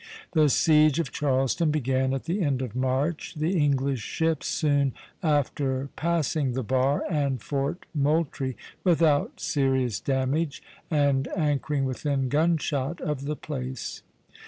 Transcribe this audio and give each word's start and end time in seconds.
The 0.31 0.49
siege 0.49 0.97
of 0.97 1.11
Charleston 1.11 1.69
began 1.69 2.11
at 2.11 2.23
the 2.23 2.41
end 2.41 2.63
of 2.63 2.75
March, 2.75 3.35
the 3.35 3.55
English 3.55 4.01
ships 4.01 4.47
soon 4.47 4.95
after 5.21 5.89
passing 5.95 6.53
the 6.53 6.63
bar 6.63 7.03
and 7.07 7.39
Fort 7.39 7.85
Moultrie 7.93 8.57
without 8.83 9.39
serious 9.39 9.99
damage, 9.99 10.63
and 10.89 11.27
anchoring 11.37 11.85
within 11.85 12.29
gunshot 12.29 12.99
of 12.99 13.25
the 13.25 13.35
place. 13.35 14.01